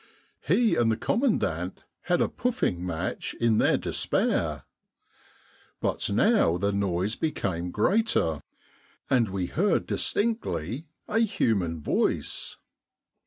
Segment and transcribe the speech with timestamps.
[0.47, 4.63] He and the commandant had a pouffing match in their despair.
[5.79, 8.25] But now the noise became EBENEEZER THE GOAT 147
[9.13, 12.57] greater, and we heard distinctly a human voice.